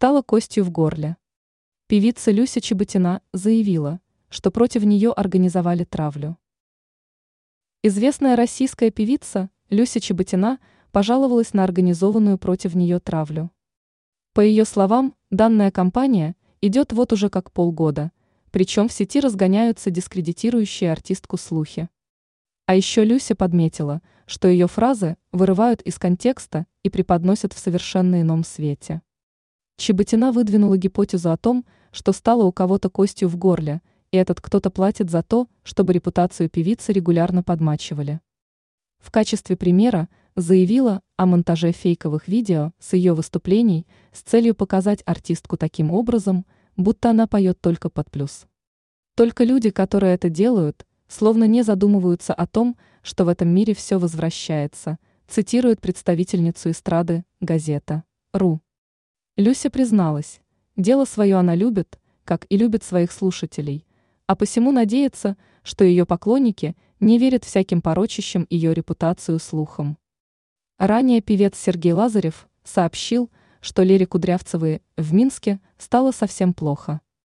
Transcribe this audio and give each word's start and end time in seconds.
стала 0.00 0.22
костью 0.22 0.64
в 0.64 0.70
горле. 0.70 1.18
Певица 1.86 2.30
Люся 2.30 2.62
Чеботина 2.62 3.20
заявила, 3.34 4.00
что 4.30 4.50
против 4.50 4.84
нее 4.84 5.12
организовали 5.12 5.84
травлю. 5.84 6.38
Известная 7.82 8.34
российская 8.34 8.90
певица 8.90 9.50
Люся 9.68 10.00
Чеботина 10.00 10.58
пожаловалась 10.90 11.52
на 11.52 11.64
организованную 11.64 12.38
против 12.38 12.74
нее 12.74 12.98
травлю. 12.98 13.50
По 14.32 14.40
ее 14.40 14.64
словам, 14.64 15.14
данная 15.28 15.70
кампания 15.70 16.34
идет 16.62 16.94
вот 16.94 17.12
уже 17.12 17.28
как 17.28 17.52
полгода, 17.52 18.10
причем 18.52 18.88
в 18.88 18.94
сети 18.94 19.20
разгоняются 19.20 19.90
дискредитирующие 19.90 20.90
артистку 20.90 21.36
слухи. 21.36 21.90
А 22.64 22.74
еще 22.74 23.04
Люся 23.04 23.34
подметила, 23.34 24.00
что 24.24 24.48
ее 24.48 24.66
фразы 24.66 25.18
вырывают 25.30 25.82
из 25.82 25.98
контекста 25.98 26.66
и 26.84 26.88
преподносят 26.88 27.52
в 27.52 27.58
совершенно 27.58 28.22
ином 28.22 28.44
свете. 28.44 29.02
Чеботина 29.80 30.30
выдвинула 30.30 30.76
гипотезу 30.76 31.30
о 31.30 31.38
том, 31.38 31.64
что 31.90 32.12
стало 32.12 32.44
у 32.44 32.52
кого-то 32.52 32.90
костью 32.90 33.30
в 33.30 33.38
горле, 33.38 33.80
и 34.10 34.18
этот 34.18 34.38
кто-то 34.38 34.68
платит 34.68 35.08
за 35.08 35.22
то, 35.22 35.48
чтобы 35.62 35.94
репутацию 35.94 36.50
певицы 36.50 36.92
регулярно 36.92 37.42
подмачивали. 37.42 38.20
В 38.98 39.10
качестве 39.10 39.56
примера 39.56 40.10
заявила 40.36 41.00
о 41.16 41.24
монтаже 41.24 41.72
фейковых 41.72 42.28
видео 42.28 42.72
с 42.78 42.92
ее 42.92 43.14
выступлений 43.14 43.86
с 44.12 44.20
целью 44.20 44.54
показать 44.54 45.02
артистку 45.06 45.56
таким 45.56 45.92
образом, 45.92 46.44
будто 46.76 47.08
она 47.08 47.26
поет 47.26 47.58
только 47.58 47.88
под 47.88 48.10
плюс. 48.10 48.44
Только 49.16 49.44
люди, 49.44 49.70
которые 49.70 50.12
это 50.12 50.28
делают, 50.28 50.84
словно 51.08 51.44
не 51.44 51.62
задумываются 51.62 52.34
о 52.34 52.46
том, 52.46 52.76
что 53.00 53.24
в 53.24 53.28
этом 53.28 53.48
мире 53.48 53.74
все 53.74 53.98
возвращается, 53.98 54.98
цитирует 55.26 55.80
представительницу 55.80 56.70
эстрады 56.70 57.24
газета 57.40 58.04
«Ру». 58.34 58.60
Люся 59.36 59.70
призналась, 59.70 60.40
дело 60.76 61.04
свое 61.04 61.36
она 61.36 61.54
любит, 61.54 61.98
как 62.24 62.46
и 62.48 62.56
любит 62.56 62.84
своих 62.84 63.12
слушателей, 63.12 63.86
а 64.26 64.36
посему 64.36 64.72
надеется, 64.72 65.36
что 65.62 65.84
ее 65.84 66.06
поклонники 66.06 66.76
не 67.00 67.18
верят 67.18 67.44
всяким 67.44 67.82
порочащим 67.82 68.46
ее 68.50 68.74
репутацию 68.74 69.38
слухам. 69.38 69.98
Ранее 70.78 71.20
певец 71.20 71.58
Сергей 71.58 71.92
Лазарев 71.92 72.48
сообщил, 72.64 73.30
что 73.60 73.82
Лере 73.82 74.06
Кудрявцевой 74.06 74.82
в 74.96 75.12
Минске 75.12 75.60
стало 75.78 76.12
совсем 76.12 76.54
плохо. 76.54 77.00